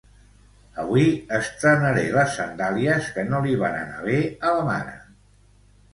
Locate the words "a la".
4.51-4.65